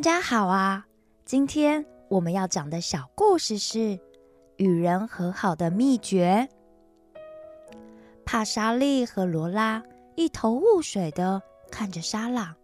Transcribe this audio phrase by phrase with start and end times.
[0.00, 0.86] 大家好啊！
[1.26, 4.00] 今天我们要讲的小故事是
[4.56, 6.48] 与人和好的秘诀。
[8.24, 9.82] 帕莎利和罗拉
[10.14, 12.54] 一头雾水的看着沙朗，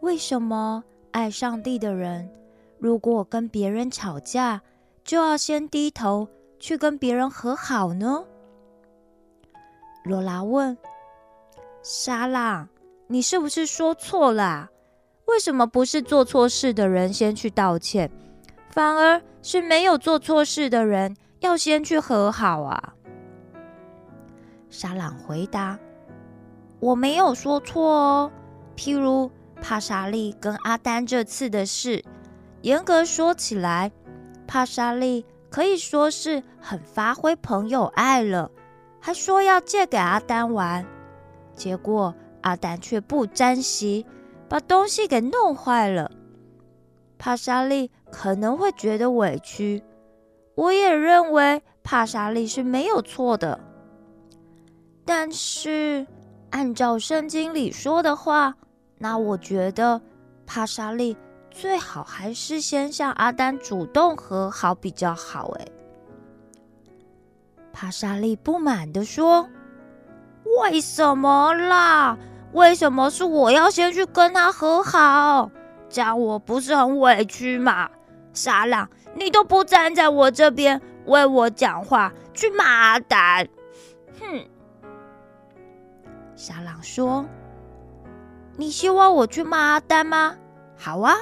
[0.00, 2.32] 为什么爱上帝的人，
[2.78, 4.62] 如果跟别人吵架，
[5.04, 6.26] 就要先低头
[6.58, 8.24] 去跟别人和好呢？
[10.04, 10.74] 罗拉问
[11.84, 12.66] ：“沙朗，
[13.08, 14.70] 你是不是说错了？”
[15.30, 18.10] 为什么不是做错事的人先去道歉，
[18.68, 22.94] 反而是没有做错事的人要先去和好啊？
[24.68, 25.78] 沙朗回答
[26.80, 28.32] ：“我没有说错哦。
[28.76, 29.30] 譬如
[29.60, 32.04] 帕莎利跟阿丹这次的事，
[32.62, 33.92] 严格说起来，
[34.46, 38.50] 帕莎利可以说是很发挥朋友爱了，
[38.98, 40.84] 还说要借给阿丹玩，
[41.54, 44.04] 结果阿丹却不珍惜。”
[44.50, 46.10] 把东西给弄坏了，
[47.16, 49.80] 帕莎利可能会觉得委屈。
[50.56, 53.60] 我也认为帕莎利是没有错的，
[55.04, 56.04] 但是
[56.50, 58.52] 按照圣经里说的话，
[58.98, 60.02] 那我觉得
[60.44, 61.16] 帕莎利
[61.48, 65.54] 最好还是先向阿丹主动和好比较好。
[65.60, 65.66] 哎，
[67.72, 69.48] 帕莎利不满的说
[70.60, 72.18] ：“为什么啦？”
[72.52, 75.50] 为什么是我要先去跟他和好？
[75.88, 77.88] 这样我不是很委屈吗？
[78.32, 83.48] 沙朗，你都不站在我这边为我讲话，去骂阿丹。
[84.20, 84.46] 哼！
[86.36, 87.24] 沙朗说
[88.56, 90.36] ：“你希望我去骂阿丹吗？
[90.76, 91.16] 好啊，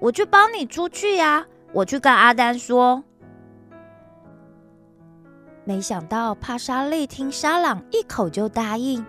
[0.00, 1.46] 我去帮你出去呀。
[1.72, 3.02] 我去跟阿丹说。”
[5.64, 9.04] 没想到帕莎利听沙朗一口就答应。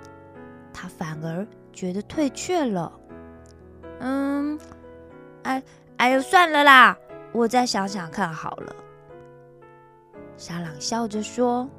[0.78, 2.92] 他反而觉得退却了。
[4.00, 4.60] 嗯，
[5.44, 5.64] 哎，
[5.96, 6.98] 哎呦，算了啦，
[7.32, 8.76] 我再想想看好了。
[10.36, 11.70] 沙朗笑着说：“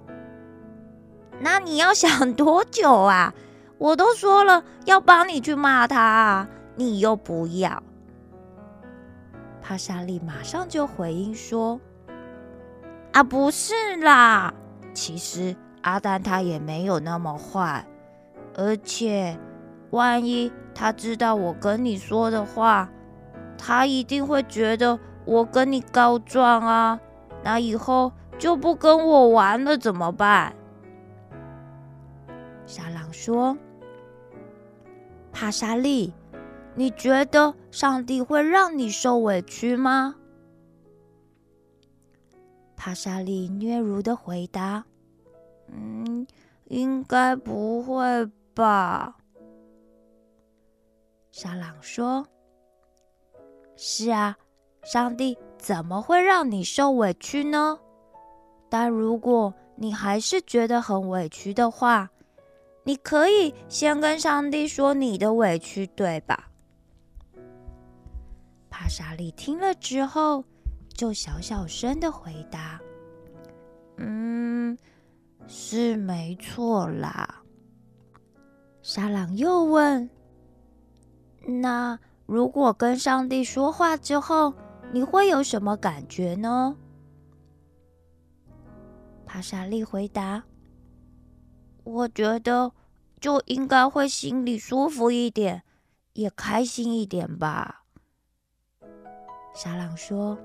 [1.39, 3.35] 那你要想多久啊？
[3.77, 7.83] 我都说了要帮你去骂他，你又不要。”
[9.61, 11.79] 帕莎利马上就回应说
[13.13, 14.55] ：“啊，不是啦，
[14.95, 17.87] 其实阿丹他也没有那么坏。”
[18.59, 19.39] 而且，
[19.91, 22.91] 万一他知道我跟你说的话，
[23.59, 26.99] 他一定会觉得我跟你告状啊！
[27.45, 30.57] 那以后就不跟我玩了，怎么办？
[32.65, 33.57] 沙朗说
[35.31, 36.15] ：“帕莎利，
[36.75, 40.15] 你觉得上帝会让你受委屈吗？”
[42.75, 44.85] 帕莎利嗫嚅的回答
[45.71, 46.27] ：“嗯，
[46.65, 49.19] 应该不会。”吧，
[51.31, 52.27] 沙朗说
[53.77, 54.35] ：“是啊，
[54.83, 57.79] 上帝怎么会让你受委屈呢？
[58.71, 62.11] 但如果你还是觉得很委屈的话，
[62.85, 66.49] 你可以先跟上帝说你的委屈，对吧？”
[68.71, 70.43] 帕莎利听了之后，
[70.95, 72.81] 就小小声的回答
[73.99, 74.79] ：“嗯，
[75.47, 77.43] 是没错啦。”
[78.89, 80.09] 沙朗又问
[81.45, 84.55] ：“那如果跟上帝说话之后，
[84.93, 86.77] 你会有什么感觉呢？”
[89.27, 90.45] 帕莎利回答
[91.83, 92.71] ：“我觉得
[93.21, 95.65] 就应该会心里舒服一点，
[96.13, 97.83] 也开心一点吧。”
[99.53, 100.39] 沙朗说：“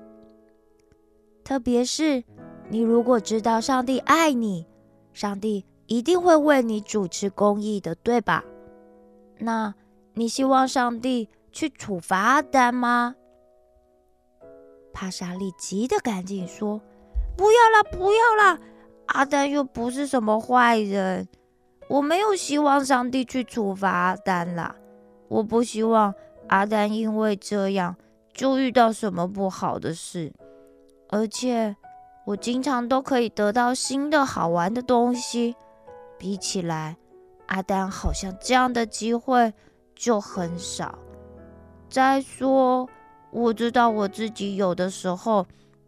[1.44, 2.24] 特别是
[2.68, 4.66] 你如果知道上帝爱你，
[5.12, 8.42] 上帝。”一定会为你主持公义的，对吧？
[9.36, 9.74] 那
[10.14, 13.14] 你希望上帝去处罚阿丹吗？
[14.94, 16.80] 帕莎利急得赶紧说
[17.36, 18.58] ：“不要啦，不要啦！
[19.08, 21.28] 阿丹又不是什么坏人，
[21.88, 24.74] 我没有希望上帝去处罚阿丹啦。
[25.28, 26.14] 我不希望
[26.46, 27.94] 阿丹因为这样
[28.32, 30.32] 就遇到什么不好的事，
[31.10, 31.76] 而且
[32.24, 35.54] 我经常都可以得到新的好玩的东西。”
[36.22, 36.96] 比起来，
[37.46, 39.52] 阿丹好像这样的机会
[39.92, 40.96] 就很少。
[41.90, 42.88] 再说，
[43.32, 45.44] 我知道我自己有的时候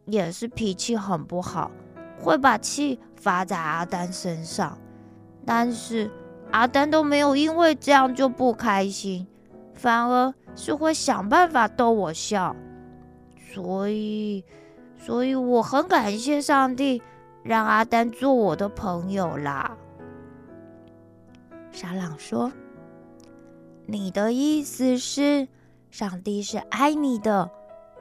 [0.06, 1.70] 也是脾气很不好，
[2.18, 4.76] 会把气发在阿丹身上。
[5.46, 6.10] 但是
[6.50, 9.24] 阿丹都没有因为这样就不开心，
[9.72, 12.56] 反而是会想办法逗我笑。
[13.52, 14.44] 所以，
[14.98, 17.00] 所以我很感谢上帝
[17.44, 19.76] 让阿丹做我的朋友啦。
[21.74, 22.52] 沙朗说
[23.84, 25.48] ：“你的意思是，
[25.90, 27.50] 上帝是爱你的，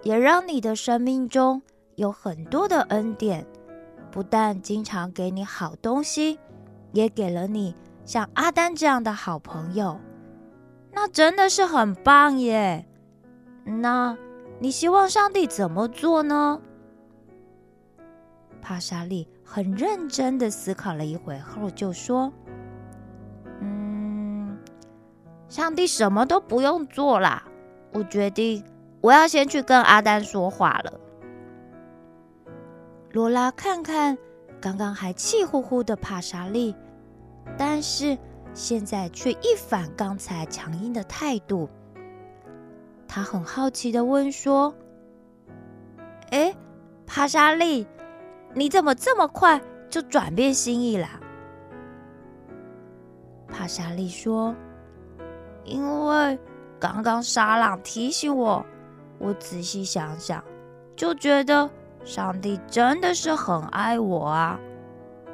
[0.03, 1.63] 也让你的生命中
[1.95, 3.47] 有很多的恩典，
[4.11, 6.37] 不但经常给你好东西，
[6.91, 7.75] 也给了你
[8.05, 9.99] 像阿丹这样的好朋友，
[10.91, 12.85] 那真的是很棒耶。
[13.65, 14.15] 那
[14.59, 16.61] 你希望上帝怎么做呢？
[18.61, 22.31] 帕莎利很认真的思考了一会后，就说
[25.53, 27.44] ：“上帝什么都不用做啦。”
[27.94, 28.65] 我决定，
[29.01, 31.00] 我要先去跟阿丹说话了。
[33.11, 34.17] 罗拉看看
[34.59, 36.75] 刚刚还气呼呼的帕莎利，
[37.55, 38.17] 但是
[38.55, 41.69] 现在却一反刚才强硬的态度。
[43.07, 44.73] 他很好奇的问说
[46.31, 46.56] ：“哎，
[47.06, 47.85] 帕莎利，
[48.56, 51.19] 你怎么这么快就转变心意啦？”
[53.47, 54.56] 帕莎利说
[55.63, 56.38] ：“因为……”
[56.80, 58.65] 刚刚沙朗提醒我，
[59.18, 60.44] 我仔细想想，
[60.98, 61.69] 就觉得
[62.04, 64.60] 上帝真的是很爱我啊！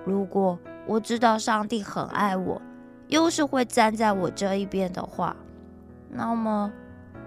[0.05, 2.61] 如果我知道上帝很爱我，
[3.07, 5.35] 又是会站在我这一边的话，
[6.07, 6.71] 那么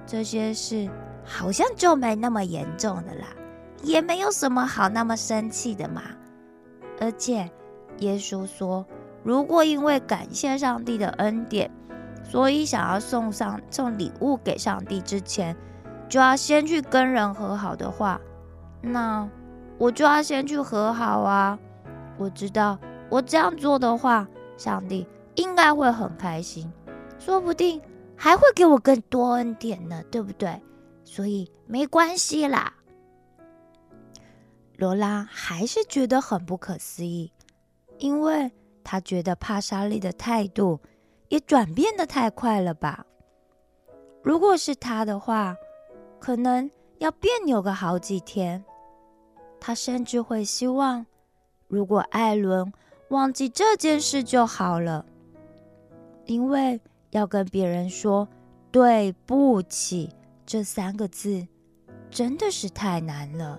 [0.07, 0.89] 这些事
[1.25, 3.27] 好像就没那么严重的啦，
[3.83, 6.03] 也没有什么好那么生气的嘛。
[7.01, 7.51] 而且
[7.99, 8.87] 耶稣说，
[9.25, 11.69] 如果因为感谢上帝的恩典，
[12.25, 15.57] 所以，想要送上送礼物给上帝之前，
[16.09, 18.21] 就要先去跟人和好的话，
[18.81, 19.29] 那
[19.77, 21.59] 我就要先去和好啊！
[22.17, 22.79] 我知道，
[23.11, 24.27] 我这样做的话，
[24.57, 26.73] 上帝应该会很开心，
[27.19, 27.83] 说不定
[28.17, 30.63] 还会给我更多恩典呢，对不对？
[31.05, 32.75] 所以没关系啦。
[34.77, 37.31] 罗拉还是觉得很不可思议，
[37.99, 38.51] 因为
[38.83, 40.81] 她觉得帕莎利的态度。
[41.33, 43.07] 也转变的太快了吧？
[44.23, 45.57] 如果是他的话，
[46.21, 48.63] 可能要别扭个好几天。
[49.59, 51.07] 他甚至会希望，
[51.69, 52.71] 如果艾伦
[53.09, 55.07] 忘记这件事就好了，
[56.27, 56.79] 因为
[57.13, 58.29] 要跟别人说
[58.71, 60.15] 对不起
[60.45, 61.49] 这三个字，
[62.11, 63.59] 真的是太难了。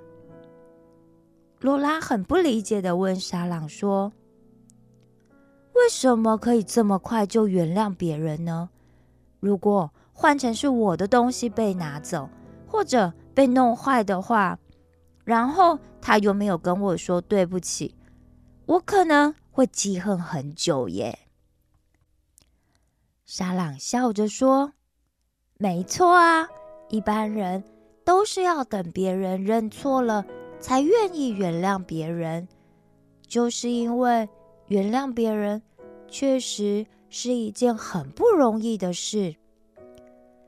[1.60, 4.14] 罗拉很不理解的问沙朗说。
[5.74, 8.70] 为什么可以这么快就原谅别人呢？
[9.40, 12.30] 如果换成是我的东西被拿走
[12.68, 14.58] 或者被弄坏的话，
[15.24, 17.96] 然后他又没有跟我说对不起，
[18.66, 21.20] 我可能会记恨很久耶。
[23.26, 24.74] 沙朗笑着说
[25.58, 26.48] ：“没错啊，
[26.90, 27.64] 一般人
[28.06, 30.24] 都是要等别人认错了
[30.60, 32.48] 才愿意原谅别人，
[33.28, 34.30] 就是因为。”
[34.74, 35.62] 原谅别人
[36.08, 39.36] 确实是一件很不容易的事，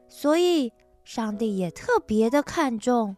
[0.08, 0.74] 所以
[1.04, 3.16] 上帝也特别的看重。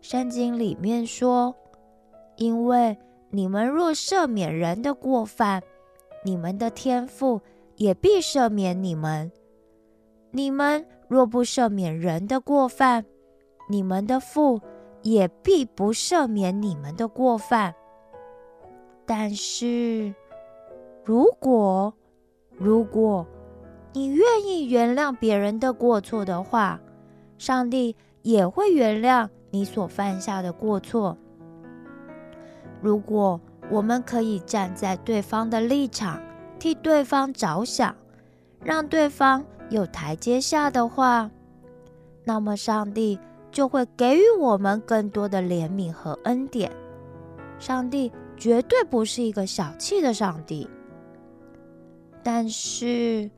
[0.00, 1.54] 圣经里面说
[2.36, 2.96] ：“因为
[3.28, 5.62] 你们若赦免人的过犯，
[6.24, 7.42] 你们的天父
[7.76, 9.30] 也必赦免你们；
[10.30, 13.04] 你们若不赦免人的过犯，
[13.68, 14.58] 你们的父
[15.02, 17.74] 也必不赦免你们的过犯。”
[19.12, 20.14] 但是，
[21.04, 21.92] 如果
[22.56, 23.26] 如果
[23.92, 26.80] 你愿意原谅别人的过错的话，
[27.36, 31.18] 上帝也会原谅你所犯下的过错。
[32.80, 36.22] 如果我们可以站在对方的立场，
[36.60, 37.92] 替对方着想，
[38.62, 41.28] 让对方有台阶下的话，
[42.22, 43.18] 那么上帝
[43.50, 46.70] 就会给予我们更多的怜悯和恩典。
[47.58, 48.12] 上帝。
[48.40, 50.68] 绝对不是一个小气的上帝。
[52.22, 53.30] 但是，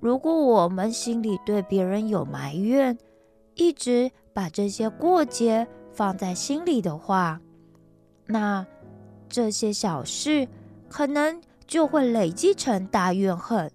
[0.00, 2.98] 如果我们心里对别人有埋怨，
[3.54, 7.40] 一直把这些过节放在心里的话，
[8.26, 8.66] 那
[9.28, 10.46] 这些小事
[10.88, 13.70] 可能就会累积成大怨恨，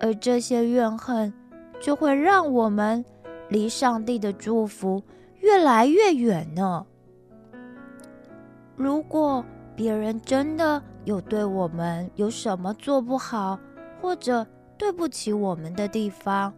[0.00, 1.32] 而这些怨恨
[1.80, 3.04] 就会让我们
[3.48, 5.02] 离上帝的祝福
[5.40, 6.86] 越来越远呢。
[8.74, 9.44] 如果，
[9.76, 13.60] 别人真的有对我们有什么做不好，
[14.00, 14.44] 或者
[14.78, 16.52] 对不起我们的地方，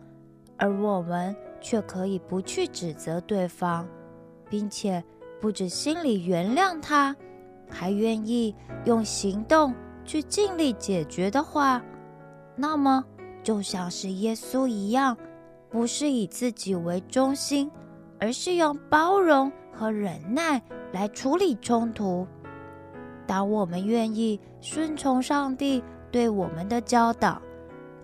[0.57, 3.87] 而我们却可以不去指责对方，
[4.49, 5.03] 并且
[5.41, 7.15] 不止心里原谅他，
[7.69, 11.83] 还愿意用行动去尽力解决的话，
[12.55, 13.05] 那么
[13.43, 15.17] 就像是耶稣一样，
[15.69, 17.69] 不是以自己为中心，
[18.21, 22.25] 而是用包容和忍耐来处理冲突。
[23.29, 27.41] 当我们愿意顺从上帝对我们的教导，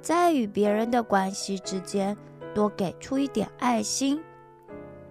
[0.02, 2.14] 在与别人的关系之间
[2.54, 4.23] 多给出一点爱心，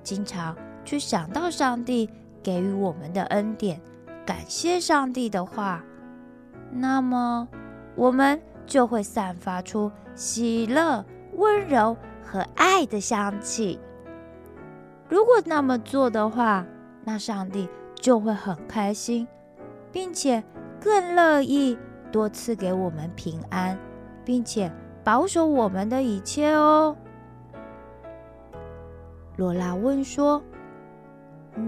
[0.04, 0.56] 经常
[0.86, 2.08] 去想到上帝
[2.44, 3.82] 给予我们的恩典，
[4.24, 5.84] 感谢上帝的话，
[6.72, 7.48] 那么
[7.96, 11.04] 我们就会散发出喜乐、
[11.38, 13.80] 温柔和爱的香气。
[15.10, 16.64] 如果那么做的话，
[17.04, 19.28] 那上帝就会很开心，
[19.94, 20.44] 并且
[20.82, 21.78] 更乐意
[22.12, 23.80] 多赐给我们平安，
[24.26, 24.70] 并且
[25.04, 26.98] 保守我们的一切哦。
[29.38, 30.44] 罗拉问说：“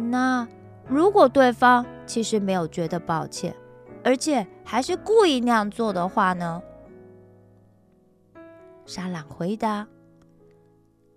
[0.10, 0.48] 那
[0.88, 3.56] 如果对方其实没有觉得抱歉，
[4.04, 6.62] 而且还是故意那样做的话呢？”
[8.86, 9.88] 沙朗回答：“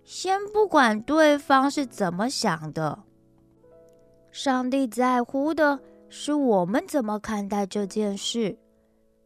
[0.04, 3.00] 先不管对方是怎么想的。”
[4.32, 8.58] 上帝在乎的是我们怎么看待这件事。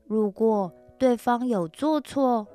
[0.07, 2.47] 如果对方有做错，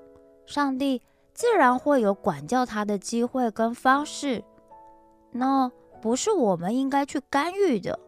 [0.45, 1.01] 上帝
[1.33, 4.43] 自然会有管教他的机会跟方式，
[5.31, 7.99] 那不是我们应该去干预的。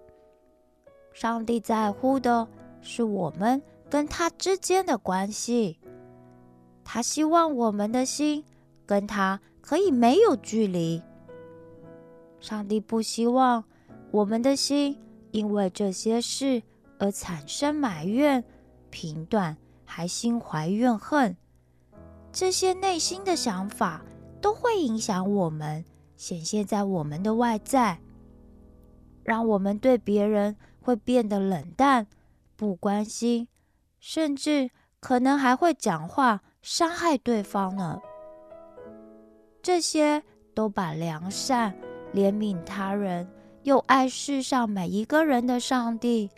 [1.14, 2.48] 上帝在乎的
[2.82, 5.80] 是我们跟他之间的关系，
[6.84, 8.44] 他希望我们的心
[8.86, 11.02] 跟他可以没有距离。
[12.40, 13.64] 上帝不希望。
[14.12, 14.98] 我们的心
[15.32, 16.64] 因为这些事
[16.98, 18.44] 而产生埋怨、
[18.90, 19.56] 评断，
[19.86, 21.38] 还心怀怨恨，
[22.32, 24.04] 这些内心的想法
[24.42, 28.00] 都会影响我们，显现在我们的外在，
[29.24, 32.08] 让我们对别人会变得冷淡、
[32.56, 33.48] 不关心，
[34.00, 38.00] 甚至可能还会讲话伤害对方呢。
[39.62, 40.24] 这些
[40.56, 41.74] 都把良善、
[42.14, 43.30] 怜悯他人。
[43.70, 46.32] 又爱世上每一个人的上帝，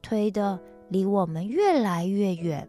[0.00, 2.68] 推得离我们越来越远。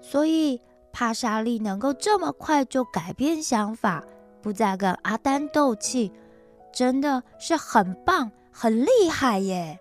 [0.00, 0.60] 所以
[0.92, 4.04] 帕莎利能够这么快就改变想法，
[4.40, 6.12] 不再跟阿丹斗气，
[6.72, 9.80] 真的是很棒、很厉害耶！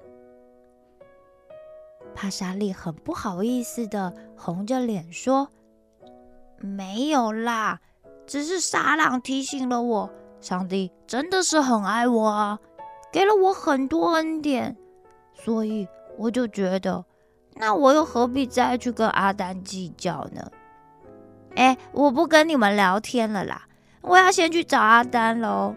[2.15, 5.48] 帕莎利很不好意思的红着脸说
[6.57, 7.79] ：“没有啦，
[8.25, 10.10] 只是沙朗提醒了我。”
[10.41, 12.60] 上帝真的是很爱我啊，
[13.12, 14.75] 给了我很多恩典，
[15.33, 17.05] 所以我就觉得，
[17.53, 20.51] 那我又何必再去跟阿丹计较呢？
[21.55, 23.67] 哎，我不跟你们聊天了啦，
[24.01, 25.75] 我要先去找阿丹喽。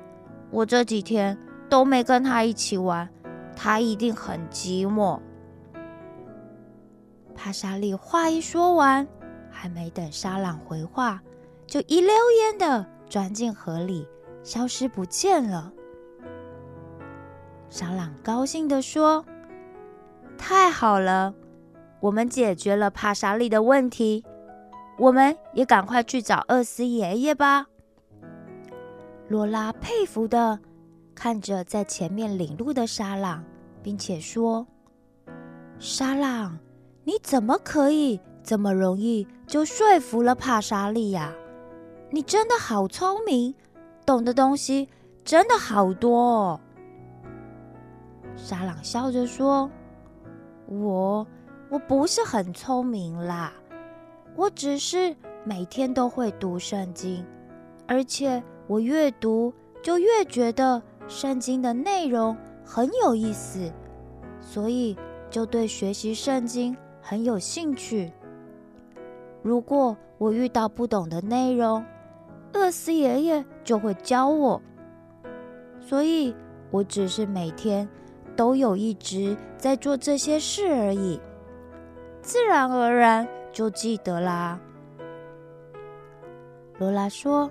[0.50, 1.37] 我这几天
[1.68, 3.09] 都没跟他一起玩，
[3.54, 5.21] 他一定很寂寞。
[7.35, 9.06] 帕莎利话一说完，
[9.50, 11.21] 还没等沙朗回话，
[11.66, 14.09] 就一溜烟的钻进河里。
[14.44, 15.72] 消失不见了。
[17.68, 19.24] 沙朗高兴地说
[20.38, 21.34] ：“太好了，
[21.98, 24.24] 我们解决了帕莎利的问题。
[24.96, 27.66] 我们也赶快去找厄斯爷爷吧。”
[29.26, 30.60] 罗拉佩服的
[31.14, 33.42] 看着在前面领路的沙朗，
[33.82, 34.64] 并且说
[35.80, 36.58] ：“沙朗，
[37.02, 41.32] 你怎么可以这么容易就说服了帕莎利呀？
[42.10, 43.52] 你真的好聪明！”
[44.06, 44.88] 懂的东西
[45.25, 46.61] 真的好多哦。
[48.37, 49.70] 沙朗笑着说
[50.66, 51.26] ：“我
[51.70, 53.52] 我不是很聪明啦，
[54.37, 57.25] 我只是每天都会读圣经，
[57.87, 63.73] 而且我越读就越觉得圣经的内容很有意思，
[64.40, 64.96] 所以
[65.30, 68.12] 就对学习圣经很有兴趣。
[69.42, 71.84] 如果我遇到不懂的内容，
[72.52, 74.61] 饿死爷爷就会教我，
[75.80, 76.37] 所以
[76.71, 77.88] 我只是每天
[78.37, 81.18] 都有一直在做这些事而已，
[82.21, 84.61] 自然而然就记得啦。
[86.78, 87.50] 罗拉说：“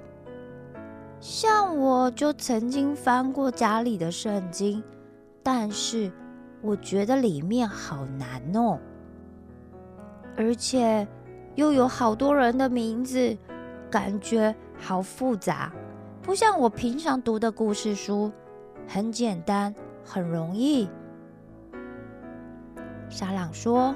[1.19, 4.83] 像我就曾经翻过家里的圣经，
[5.41, 6.11] 但是
[6.61, 8.77] 我觉得里面好难哦，
[10.37, 11.07] 而且
[11.55, 13.35] 又有好多人的名字，
[13.89, 15.71] 感觉……”好复杂，
[16.23, 18.31] 不像我平常读的故事书，
[18.87, 19.75] 很简单，
[20.05, 20.87] 很容易。
[23.09, 23.93] 沙朗说：“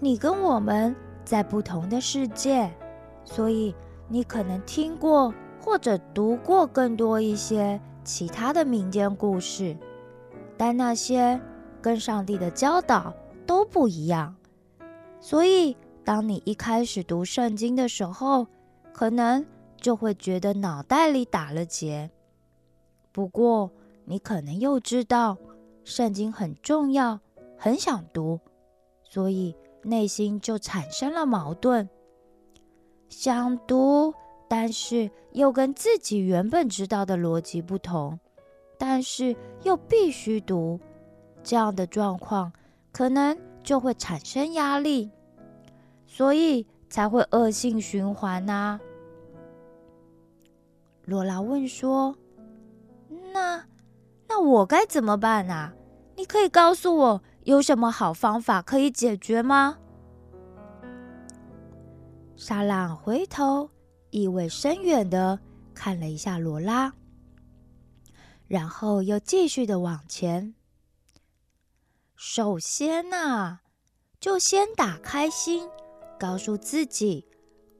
[0.00, 2.68] 你跟我们在不同的世界，
[3.22, 3.72] 所以
[4.08, 9.76] 你可能听过或者读过更多一些其他的民间故事，
[10.56, 11.40] 但那些
[11.80, 13.14] 跟上帝的教导
[13.46, 14.34] 都不一样。
[15.20, 18.48] 所以，当你一开始读圣经的时候，
[18.92, 19.46] 可能
[19.82, 22.10] 就会觉得脑袋里打了结。
[23.10, 23.70] 不过，
[24.06, 25.36] 你可能又知道
[25.84, 27.20] 圣经很重要，
[27.58, 28.40] 很想读，
[29.02, 31.86] 所以内心就产生了矛盾。
[33.10, 34.14] 想读，
[34.48, 38.18] 但是又跟自己原本知道的逻辑不同，
[38.78, 40.80] 但是又必须读，
[41.42, 42.50] 这样的状况
[42.92, 45.10] 可能就会产生压力，
[46.06, 48.80] 所以才会恶性循环呐。
[51.04, 52.16] 罗拉问说
[53.32, 53.66] ：“那
[54.28, 55.74] 那我该怎么办啊？
[56.16, 59.78] 你可以告诉我有什么好方法可以解决吗？”
[62.36, 63.70] 沙朗回头。
[64.10, 65.40] 意味深远的
[65.72, 66.92] 看了一下罗拉，
[68.46, 70.54] 然后又继续的往前。
[72.14, 73.60] 首先呐，
[74.20, 75.66] 就先打开心，
[76.20, 77.26] 告诉自己，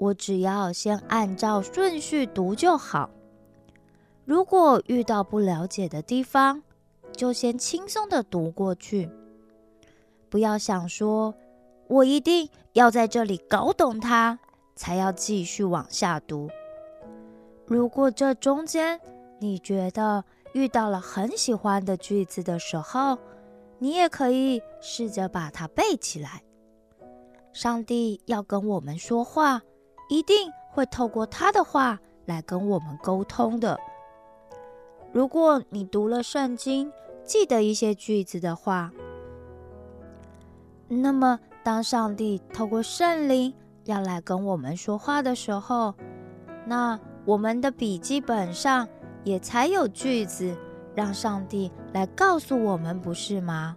[0.02, 3.08] 我只要先按照顺序读就好。
[4.24, 6.62] 如果遇到不了解的地方，
[7.12, 9.08] 就先轻松的读过去，
[10.28, 11.32] 不要想说，
[11.86, 14.38] 我一定要在这里搞懂它。
[14.74, 16.48] 才要继续往下读。
[17.66, 18.98] 如果这中间
[19.38, 23.18] 你觉得遇到了很喜欢的句子的时候，
[23.78, 26.42] 你也可以试着把它背起来。
[27.52, 29.62] 上帝要跟我们说话，
[30.12, 33.80] 一定会透过他的话来跟我们沟通的。
[35.10, 36.92] 如果你读了圣经，
[37.24, 38.92] 记得一些句子的话，
[40.86, 43.54] 那么当上帝透过圣灵。
[43.84, 45.94] 要来跟我们说话的时候，
[46.66, 48.86] 那我们的笔记本上
[49.24, 50.56] 也才有句子，
[50.94, 53.76] 让上帝来告诉我们，不是吗？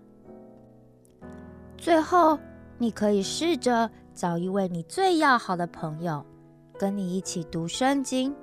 [1.76, 2.38] 最后，
[2.78, 6.26] 你可以试着找一位你最要好的朋友，
[6.80, 8.34] 跟你一起读圣经。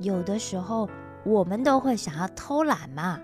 [0.00, 0.88] 有的时候，
[1.24, 3.20] 我们都会想要偷懒嘛。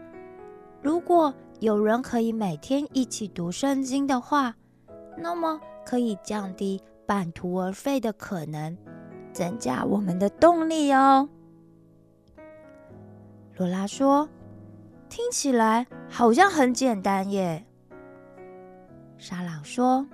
[0.83, 4.55] 如果有人可以每天一起读圣经的话，
[5.17, 6.81] 那么可以降低。
[7.07, 8.79] 半途而废的可能，
[9.33, 11.29] 增加我们的动力哦。
[13.57, 14.29] 罗拉说
[15.11, 17.67] ：“听起来好像很简单耶。”
[19.19, 20.07] 沙朗说：“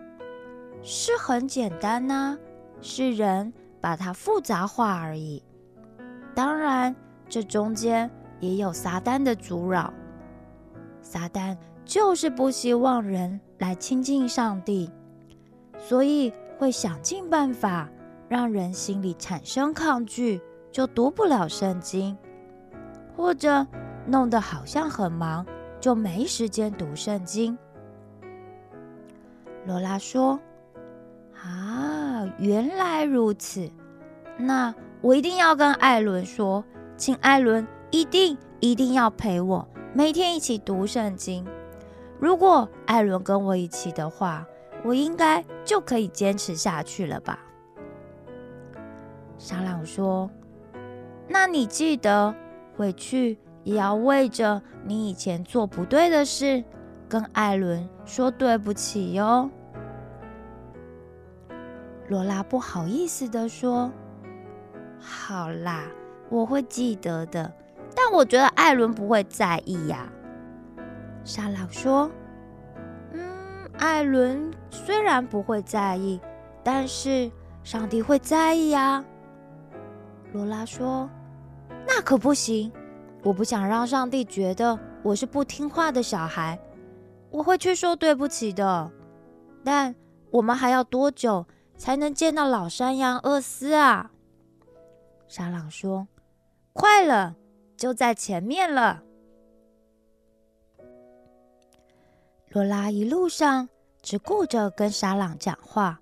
[0.82, 2.38] 是很简单呐，
[2.80, 5.42] 是人把它复杂化而已。
[6.34, 6.94] 当然，
[7.28, 8.10] 这中间
[8.40, 9.92] 也有撒旦的阻扰。
[11.02, 14.90] 撒旦就是不希望人来亲近上帝，
[15.78, 17.86] 所以。”会想尽办法
[18.30, 20.40] 让人心里产生抗拒，
[20.72, 22.16] 就读不了圣经，
[23.14, 23.66] 或者
[24.06, 25.44] 弄得好像很忙，
[25.78, 27.58] 就没时间读圣经。
[29.66, 30.40] 罗拉说：“，
[32.38, 33.70] 原来如此，
[34.36, 36.64] 那我一定要跟艾伦说，
[36.96, 41.46] 请艾伦一定一定要陪我每天一起读圣经。
[42.18, 44.46] 如果艾伦跟我一起的话。”
[44.84, 47.40] 我应该就可以坚持下去了吧？
[49.36, 50.30] 沙朗说
[51.26, 52.32] ：“那你记得
[52.76, 56.62] 回去也要为着你以前做不对的事，
[57.08, 59.50] 跟艾伦说对不起哟。”
[62.08, 63.90] 罗拉不好意思的说
[65.00, 65.84] ：“好啦，
[66.28, 67.52] 我会记得的。
[67.94, 70.08] 但我觉得艾伦不会在意呀。”
[71.24, 72.10] 沙朗说。
[73.12, 73.22] 嗯
[73.78, 76.20] 艾伦虽然不会在意，
[76.62, 77.30] 但是
[77.62, 79.04] 上帝会在意啊。
[80.32, 81.10] 罗拉说
[81.86, 82.72] ：“那可不行，
[83.22, 86.58] 我不想让上帝觉得我是不听话的小孩，
[87.30, 88.90] 我会去说对不起的。
[89.64, 89.94] 但
[90.30, 94.10] 我们还要多久才能见到老山羊厄斯啊？”
[95.28, 96.06] 沙朗说
[96.72, 97.36] ：“快了，
[97.76, 99.02] 就在前面了。”
[102.50, 103.68] 罗拉一路上
[104.00, 106.00] 只顾着跟沙朗讲话，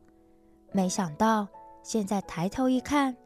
[0.73, 1.49] 没想到
[1.83, 3.17] 现在抬头一看，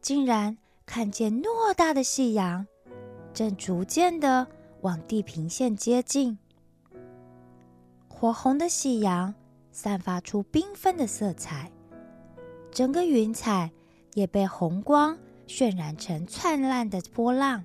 [0.00, 2.66] 竟然看见偌大的夕阳
[3.34, 4.46] 正逐渐的
[4.80, 6.38] 往地平线接近。
[8.08, 9.34] 火红的夕阳
[9.70, 11.70] 散发出缤纷的色彩，
[12.72, 13.70] 整个云彩
[14.14, 17.64] 也被红光渲染成灿烂的波浪。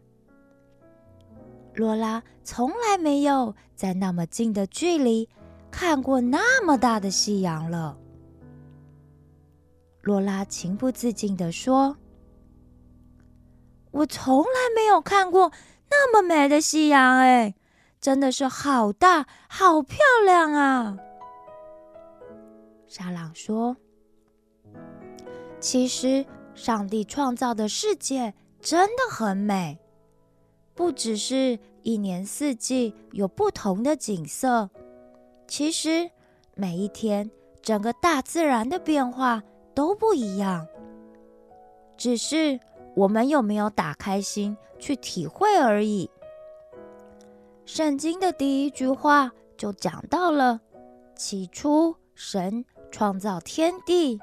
[1.73, 5.29] 罗拉从来没有在那么近的距离
[5.71, 7.97] 看过那么大的夕阳了。
[10.01, 11.97] 罗拉情不自禁地说
[13.91, 15.51] ：“我从来没有看过
[15.89, 17.55] 那么美的夕阳，哎，
[18.01, 20.97] 真的是好大、好漂亮啊！”
[22.87, 23.77] 沙朗说
[25.59, 29.79] ：“其实，上帝创造的世界真的很美。”
[30.75, 34.69] 不只是一年四季有不同的景色，
[35.47, 36.11] 其实
[36.53, 37.31] 每一天
[37.63, 39.41] 整个大自然的变化
[39.73, 40.67] 都不一样。
[41.97, 42.59] 只是
[42.95, 46.07] 我们有没有打开心去体会而已。
[47.65, 50.61] 圣经的第一句话就讲到了：
[51.15, 54.19] 起初，神创造天地。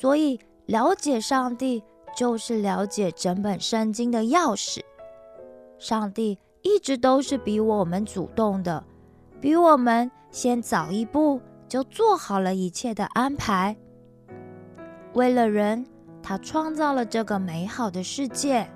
[0.00, 1.80] 所以，了解上帝
[2.16, 4.80] 就是了解整本圣经的钥匙。
[5.78, 8.84] 上帝一直都是比我们主动的，
[9.40, 13.76] 比我们先早一步就做好了一切的安排。
[15.12, 15.86] 为了人，
[16.20, 18.68] 他创造了这个美好的世界。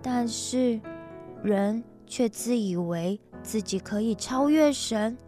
[0.00, 0.80] 但是，
[1.42, 5.18] 人却自以为自己可以超越神，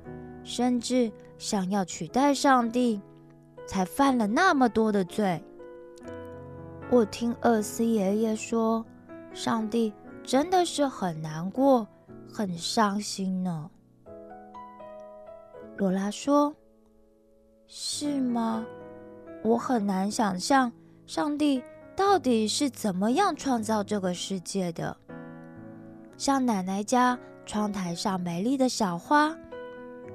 [0.44, 3.00] 甚至想要取代上帝，
[3.70, 5.40] 才犯了那么多的罪。
[6.90, 8.84] 我听厄斯爷爷说，
[9.32, 9.92] 上帝
[10.24, 11.86] 真的是很难过、
[12.34, 13.70] 很伤心呢。
[15.76, 16.52] 罗拉说
[17.68, 18.66] ：“是吗？”
[19.44, 20.72] 我很难想象
[21.06, 21.62] 上帝
[21.94, 24.96] 到底是怎么样创造这个世界的。
[26.16, 29.32] 像奶奶家窗台上美丽的小花，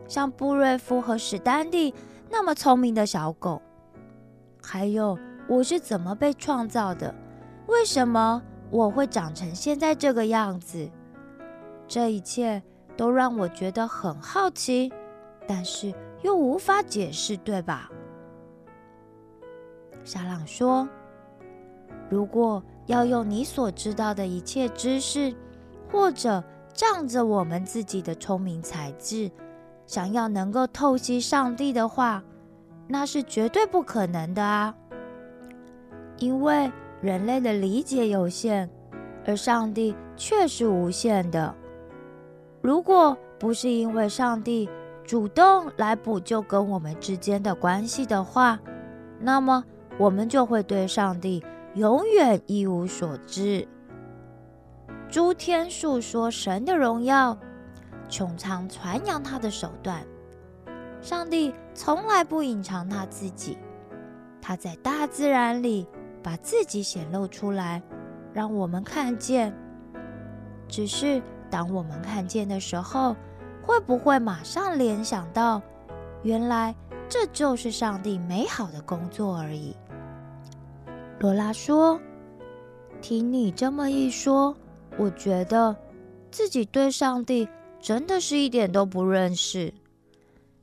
[0.10, 1.94] 像布瑞夫和史丹蒂
[2.38, 3.62] 那么聪明的小狗，
[4.62, 5.18] 还有
[5.48, 7.16] 我是怎么被创造的？
[7.68, 10.92] 为什么我会长成现在这个样子？
[11.88, 12.62] 这一切
[12.98, 14.92] 都让我觉得很好奇，
[15.48, 15.94] 但是
[16.24, 17.90] 又无法解释，对吧？
[20.04, 20.86] 沙朗说
[22.12, 25.34] ：“如果要用你所知道的一切知识，
[25.90, 26.44] 或者
[26.74, 29.32] 仗着我们自己的聪明才智，
[29.86, 32.24] 想要能够透析上帝的话，
[32.88, 34.76] 那是绝对不可能的啊！
[36.18, 36.72] 因为
[37.02, 38.70] 人类的理解有限，
[39.26, 41.54] 而上帝却是无限的。
[42.62, 44.70] 如果不是因为上帝
[45.04, 48.60] 主动来补救跟我们之间的关系的话，
[49.20, 49.64] 那么……”
[49.98, 51.42] 我们就会对上帝
[51.76, 53.66] 永远一无所知。
[55.08, 57.38] 诸天述说神的荣耀，
[58.10, 60.06] 穹苍传扬他的手段。
[61.02, 63.58] 上帝从来不隐藏他自己，
[64.42, 65.88] 他在大自然里
[66.24, 67.82] 把自己显露出来，
[68.34, 69.54] 让我们看见。
[70.68, 73.16] 只是当我们看见的时候，
[73.62, 75.62] 会不会马上联想到，
[76.24, 76.74] 原来
[77.08, 79.76] 这就是上帝美好的工作而已？
[81.20, 82.00] 罗拉说
[83.00, 84.56] ：“听你这么一说，
[84.98, 85.76] 我觉得
[86.32, 87.48] 自己对上帝
[87.86, 89.72] 真的是一点都不认识。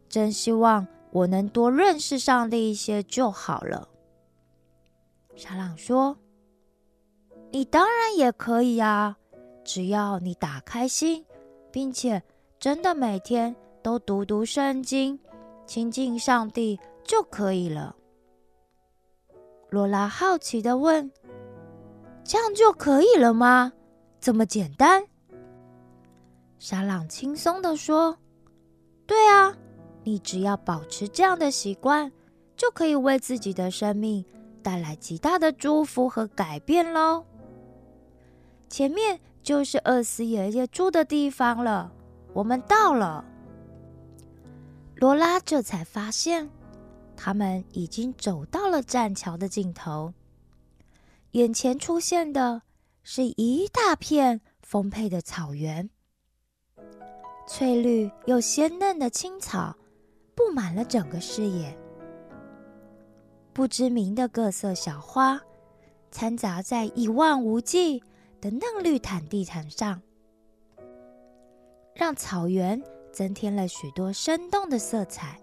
[0.08, 3.88] 真希望我能多认识上帝一些就好了。”
[5.36, 6.16] 沙朗说
[7.52, 9.16] ：“你当然也可以啊，
[9.62, 11.24] 只要你打开心，
[11.70, 12.20] 并且
[12.58, 13.54] 真的每天
[13.84, 15.16] 都读读圣经，
[15.64, 17.94] 亲近上帝就可以了。”
[19.70, 21.08] 罗拉好奇的问
[22.24, 23.72] ：“这样就可以了吗？
[24.20, 25.04] 这么简单？”
[26.64, 28.16] 沙朗轻松的说
[29.04, 29.52] ：“对啊，
[30.04, 32.12] 你只要保持这样的习惯，
[32.56, 34.24] 就可以为自己的生命
[34.62, 37.24] 带来极大的祝福和改变喽。”
[38.70, 41.92] 前面就是厄斯爷爷住的地方了，
[42.32, 43.24] 我们到了。
[44.94, 46.48] 罗拉这才发现。
[47.16, 50.14] 他们已经走到了栈桥的尽头，
[51.32, 52.62] 眼前出现的
[53.02, 55.90] 是一大片丰沛的草原，
[57.46, 59.76] 翠绿又鲜嫩的青草
[60.34, 61.76] 布满了整个视野，
[63.52, 65.40] 不知名的各色小花
[66.10, 68.02] 掺杂在一望无际
[68.40, 70.00] 的嫩绿毯地毯上，
[71.94, 75.38] 让草原增添了许多生动的色彩。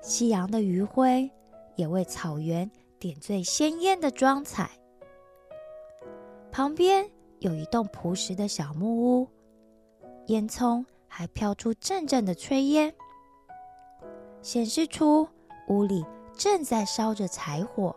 [0.00, 1.28] 夕阳的余晖
[1.74, 4.70] 也为草原点缀鲜艳的妆彩。
[6.52, 9.28] 旁边有一栋朴实的小木屋，
[10.28, 12.94] 烟囱还飘出阵阵的炊烟，
[14.40, 15.28] 显示出
[15.68, 17.94] 屋里正在烧着柴火。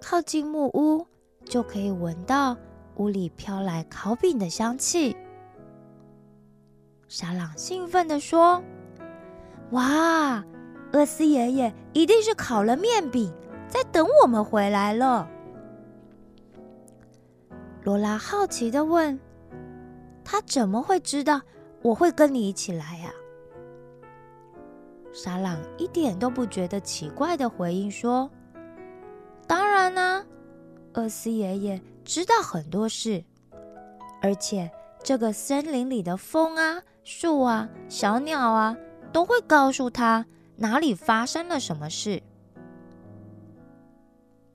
[0.00, 1.06] 靠近木屋，
[1.44, 2.56] 就可以闻到
[2.96, 5.16] 屋里飘来烤饼的香气。
[7.08, 8.62] 沙朗兴奋地说。
[9.72, 10.42] 哇，
[10.94, 13.30] 厄斯爷爷一定是烤了面饼，
[13.68, 15.28] 在等我们回来了。
[17.82, 19.20] 罗拉好奇的问
[20.30, 21.40] ：“他怎么会知道
[21.80, 23.10] 我会跟你一起来呀？”
[25.10, 28.30] 沙朗一点都不觉得奇怪的回应说
[29.48, 30.22] ：“当然啦，
[30.92, 33.24] 厄斯爷爷知道很多事，
[34.20, 34.70] 而且
[35.02, 38.76] 这个森林里的风啊、树啊、小鸟啊。”
[39.10, 42.22] 都会告诉他哪里发生了什么事。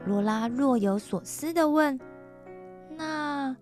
[0.06, 2.00] 罗拉若有所思的问
[2.96, 3.58] ：“那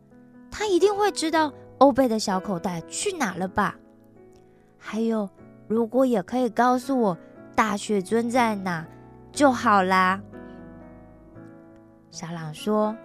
[0.52, 3.76] 他一定会知道欧贝的小口袋去哪了吧？
[4.78, 5.28] 还有，
[5.68, 7.18] 如果也可以告诉我
[7.56, 8.86] 大雪尊在哪
[9.32, 10.22] 就好啦。”
[12.12, 12.96] 小朗说：“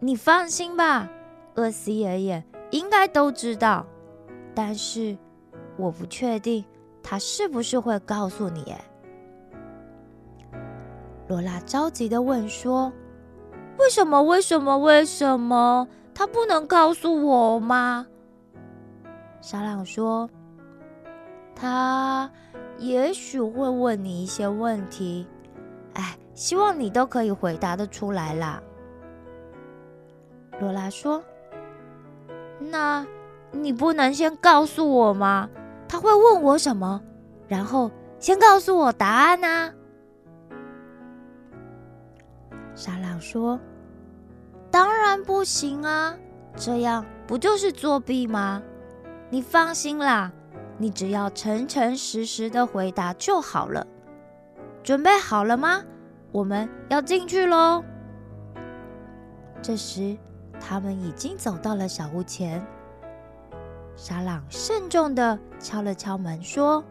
[0.00, 1.10] 你放心吧，
[1.56, 3.84] 厄斯爷爷应该都知道，
[4.54, 5.14] 但是
[5.76, 6.64] 我不确定
[7.02, 8.74] 他是不是会告诉你。”。
[11.28, 12.90] 罗拉着急的问说
[13.78, 14.22] ：“为什么？
[14.22, 14.78] 为什么？
[14.78, 15.86] 为什么？
[16.20, 18.06] 他不能告诉我吗？”
[19.40, 20.28] 沙朗说
[21.56, 22.30] ：“他
[22.76, 25.26] 也许会问你一些问题，
[25.94, 28.62] 哎，希望你都可以回答的出来啦。”
[30.60, 31.24] 罗拉说
[32.60, 33.06] ：“那
[33.50, 35.48] 你不能先告诉我吗？
[35.88, 37.00] 他会问我什么？
[37.48, 39.72] 然后先告诉我答案呢？”
[42.76, 43.58] 沙朗说
[44.70, 46.16] ：“当然不行啊，
[46.56, 48.62] 这样不就是作弊吗？
[49.28, 50.32] 你放心啦，
[50.78, 53.86] 你只要诚诚实实的回答就好了。
[54.82, 55.82] 准备好了吗？
[56.32, 57.82] 我们要进去喽。”
[59.60, 60.16] 这时，
[60.58, 62.64] 他们已经走到了小屋前。
[63.96, 66.82] 沙朗慎重的敲了敲门，说：“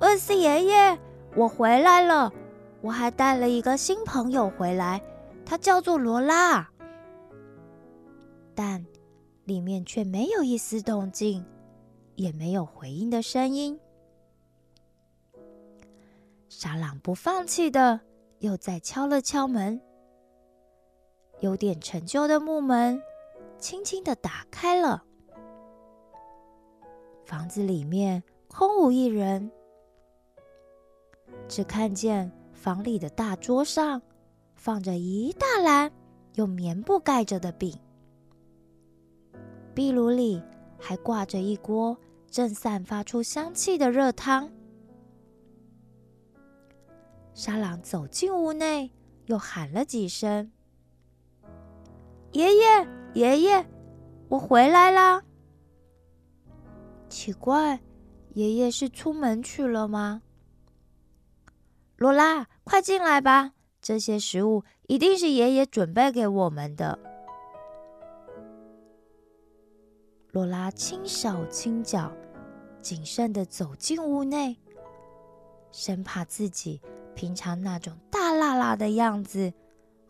[0.00, 0.98] 厄斯爷爷，
[1.36, 2.32] 我回来了。”
[2.80, 5.02] 我还带了一个新朋友回来，
[5.50, 6.68] 他叫做罗拉，
[8.54, 8.84] 但
[9.46, 11.42] 里面却没有一丝动静，
[12.16, 13.80] 也没有回应的声音。
[16.50, 17.98] 沙朗不放弃的
[18.40, 19.80] 又再敲了敲门，
[21.40, 23.00] 有点陈旧的木门
[23.58, 25.02] 轻轻的打开了，
[27.24, 29.50] 房子里面空无一人，
[31.48, 32.30] 只看见。
[32.52, 34.02] 房里的大桌上
[34.58, 35.90] 放着一大篮
[36.34, 37.78] 用棉布盖着的饼，
[39.72, 40.42] 壁炉里
[40.76, 41.96] 还挂着一锅
[42.28, 44.50] 正散发出香气的热汤。
[47.34, 48.90] 沙朗走进屋内，
[49.26, 50.50] 又喊了几声
[52.34, 53.64] ：“爷爷，爷爷，
[54.28, 55.22] 我回来啦！”
[57.08, 57.80] 奇怪，
[58.34, 60.22] 爷爷是出门去了吗？
[61.96, 63.52] 罗拉，快进来吧！
[63.88, 66.98] 这些食物一定是爷爷准备给我们的。
[70.30, 72.12] 罗拉轻手轻脚、
[72.82, 74.58] 谨慎的走进屋内，
[75.72, 76.82] 生怕自己
[77.14, 79.50] 平常那种大辣辣的样子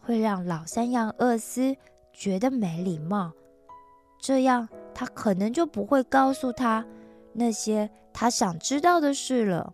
[0.00, 1.76] 会让老三样厄斯
[2.12, 3.30] 觉得没礼貌，
[4.18, 6.84] 这样他可能就不会告诉他
[7.32, 9.72] 那些他想知道的事了。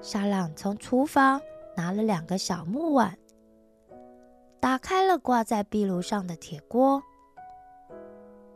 [0.00, 1.40] 沙朗从厨房
[1.76, 3.18] 拿了两个小木碗，
[4.60, 7.02] 打开了挂在壁炉上的铁锅。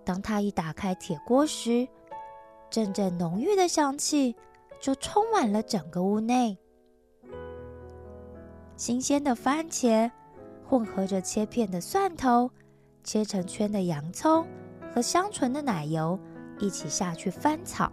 [0.05, 1.87] 当他一打开铁锅时，
[2.71, 4.35] 阵阵浓郁的香气
[4.81, 6.57] 就充满了整个屋内。
[8.77, 10.11] 新鲜的番茄
[10.65, 12.51] 混合着切片的蒜头、
[13.05, 14.47] 切成圈的洋葱
[14.93, 16.19] 和香醇的奶油
[16.59, 17.93] 一起下去翻炒。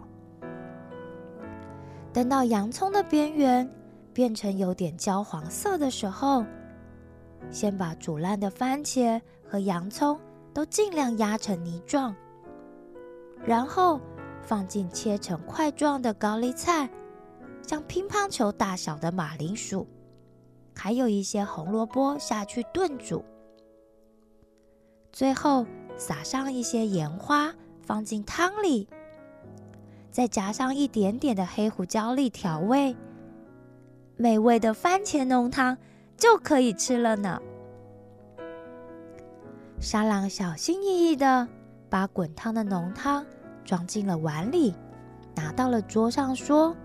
[2.12, 3.68] 等到洋葱的边缘
[4.12, 6.44] 变成有点焦黄色的时候，
[7.50, 10.18] 先把煮烂的番茄和洋葱
[10.52, 12.14] 都尽量压成泥状，
[13.44, 14.00] 然后
[14.42, 16.90] 放进切成块状的高丽菜，
[17.62, 19.86] 像乒乓球大小的马铃薯，
[20.74, 23.24] 还有一些红萝卜下去炖煮。
[25.12, 25.64] 最后
[25.96, 28.88] 撒上一些盐花，放进汤里。
[30.10, 32.96] 再加上一点点的黑胡椒粒调味，
[34.16, 35.76] 美味的番茄浓汤
[36.16, 37.40] 就可以吃了呢。
[39.80, 41.48] 沙朗小心翼翼的
[41.88, 43.24] 把滚烫的浓汤
[43.64, 44.74] 装进了碗里，
[45.34, 46.76] 拿到了桌上，说：“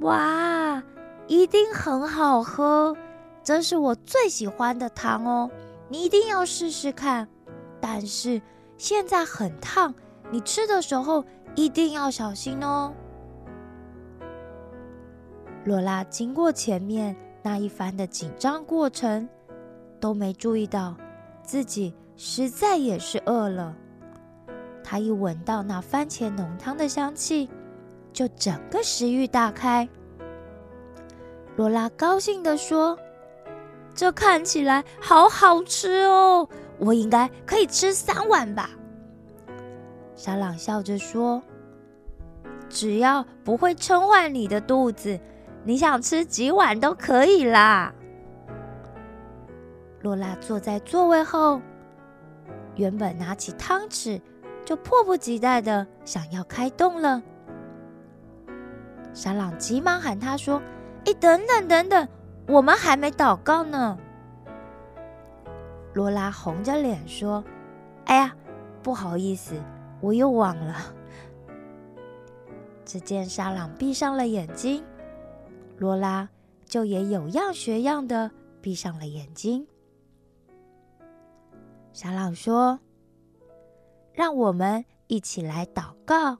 [0.00, 0.82] 哇，
[1.28, 2.96] 一定很好喝，
[3.44, 5.50] 这是我最喜欢的汤哦，
[5.88, 7.28] 你一定要试试看。
[7.80, 8.42] 但是
[8.78, 9.94] 现在很烫，
[10.30, 11.24] 你吃的时候。”
[11.56, 12.92] 一定要小心哦！
[15.64, 19.26] 罗拉经过前面那一番的紧张过程，
[19.98, 20.94] 都没注意到
[21.42, 23.74] 自己实在也是饿了。
[24.84, 27.48] 她一闻到那番茄浓汤的香气，
[28.12, 29.88] 就整个食欲大开。
[31.56, 32.98] 罗拉高兴地说
[33.96, 36.46] ：“这看起来好好吃哦，
[36.78, 38.68] 我应该可以吃三碗吧。”
[40.16, 41.42] 沙朗笑着说
[42.68, 45.20] ：“只要不会撑坏你的肚子，
[45.62, 47.92] 你想吃几碗都可以啦。
[50.00, 51.60] 罗拉坐在座位后，
[52.76, 54.20] 原本拿起汤匙
[54.64, 57.22] 就迫不及待的想要开动了。
[59.12, 60.60] 沙朗急忙喊他说
[61.04, 62.08] ：“哎，等等等等，
[62.48, 63.98] 我们还没祷告呢。”
[65.92, 67.44] 罗拉红着脸说
[68.06, 68.34] ：“哎呀，
[68.82, 69.54] 不好意思，
[70.00, 70.94] 我又忘了。”
[72.84, 74.84] 只见沙朗闭上了眼睛，
[75.76, 76.28] 罗拉
[76.64, 78.30] 就也有样学样的
[78.60, 79.66] 闭上了眼睛。
[81.92, 82.78] 沙朗说
[84.14, 86.38] ：“让我们一起来祷告。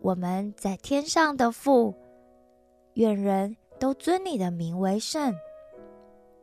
[0.00, 1.94] 我们在天上的父，
[2.94, 5.34] 愿人都尊你的名为圣。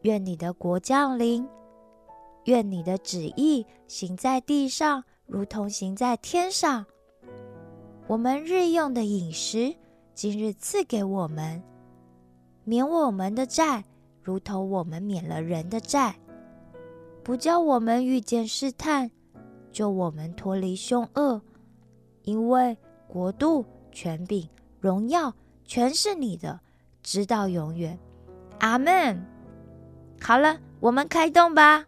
[0.01, 1.47] 愿你的国降临。
[2.45, 6.85] 愿你的旨意行在地上，如同行在天上。
[8.07, 9.75] 我们日用的饮食，
[10.13, 11.61] 今日赐给我们，
[12.63, 13.83] 免我们的债，
[14.21, 16.15] 如同我们免了人的债。”
[17.23, 19.09] 不叫我们遇见试探，
[19.71, 21.41] 救我们脱离凶恶，
[22.21, 24.47] 因为国度、权柄、
[24.79, 25.33] 荣耀
[25.65, 26.59] 全是你的，
[27.01, 27.97] 直到永远。
[28.59, 29.25] 阿门。
[30.21, 31.87] 好了，我们开动吧。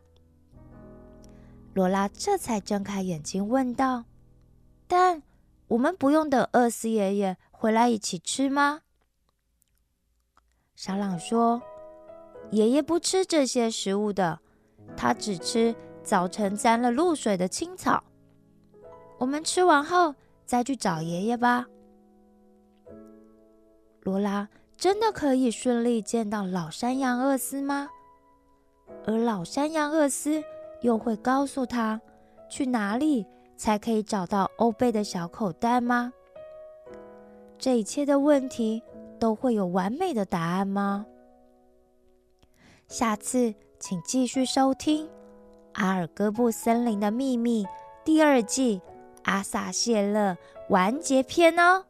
[1.78, 4.06] 罗拉这才睁开眼睛，问道
[4.90, 5.22] ：“但
[5.68, 8.82] 我们不用等厄斯爷爷回来一起吃吗？”
[10.76, 11.62] 沙朗说
[12.50, 14.40] ：“爷爷不吃这些食物的。”
[14.98, 18.04] 他只吃早晨沾了露水的青草。
[19.20, 20.16] 我们吃完后
[20.48, 21.68] 再去找爷爷吧。
[24.02, 27.88] 罗拉真的可以顺利见到老山羊厄斯吗？
[29.06, 30.44] 而老山羊厄斯
[30.82, 32.00] 又会告诉他
[32.50, 36.12] 去哪里才可以找到欧贝的小口袋吗？
[37.58, 38.84] 这一切的问题
[39.20, 41.06] 都会有完美的答案吗？
[42.88, 43.54] 下次。
[43.80, 45.06] 请继续收听
[45.74, 47.64] 《阿尔戈布森林的秘密》
[48.04, 48.80] 第二季
[49.22, 50.36] 《阿萨谢勒
[50.70, 51.86] 完结篇》哦。